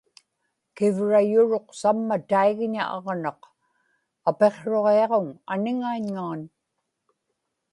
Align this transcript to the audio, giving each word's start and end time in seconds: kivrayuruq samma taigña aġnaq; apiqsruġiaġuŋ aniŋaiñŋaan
kivrayuruq 0.75 1.67
samma 1.81 2.15
taigña 2.31 2.83
aġnaq; 2.95 3.39
apiqsruġiaġuŋ 4.29 5.27
aniŋaiñŋaan 5.53 6.41